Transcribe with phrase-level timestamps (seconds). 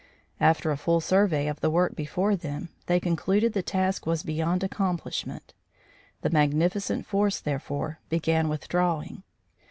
[0.39, 4.63] After a full survey of the work before them, they concluded the task was beyond
[4.63, 5.53] accomplishment.
[6.21, 9.21] The magnificent force, therefore, began withdrawing.